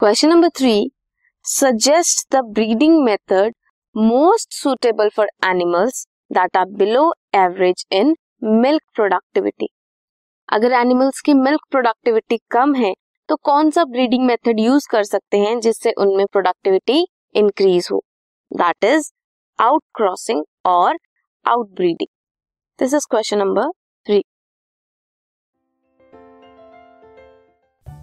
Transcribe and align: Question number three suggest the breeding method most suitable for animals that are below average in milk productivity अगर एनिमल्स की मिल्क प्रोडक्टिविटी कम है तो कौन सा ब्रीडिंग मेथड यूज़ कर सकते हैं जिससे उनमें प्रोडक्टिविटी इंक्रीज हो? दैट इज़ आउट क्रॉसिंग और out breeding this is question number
Question 0.00 0.28
number 0.28 0.48
three 0.48 0.72
suggest 1.44 2.34
the 2.34 2.40
breeding 2.54 3.02
method 3.04 3.54
most 3.96 4.52
suitable 4.54 5.08
for 5.16 5.30
animals 5.46 6.04
that 6.32 6.56
are 6.56 6.66
below 6.78 7.02
average 7.34 7.84
in 7.92 8.14
milk 8.42 8.82
productivity 8.94 9.68
अगर 10.48 10.72
एनिमल्स 10.72 11.20
की 11.20 11.34
मिल्क 11.34 11.60
प्रोडक्टिविटी 11.70 12.38
कम 12.50 12.74
है 12.74 12.92
तो 13.28 13.36
कौन 13.42 13.70
सा 13.70 13.84
ब्रीडिंग 13.84 14.26
मेथड 14.26 14.60
यूज़ 14.60 14.88
कर 14.90 15.02
सकते 15.04 15.38
हैं 15.38 15.58
जिससे 15.60 15.92
उनमें 15.98 16.24
प्रोडक्टिविटी 16.26 17.04
इंक्रीज 17.34 17.88
हो? 17.92 18.02
दैट 18.50 18.84
इज़ 18.84 19.10
आउट 19.58 19.82
क्रॉसिंग 19.94 20.44
और 20.66 20.98
out 21.44 21.74
breeding 21.76 22.08
this 22.78 22.94
is 22.94 23.06
question 23.10 23.38
number 23.38 23.70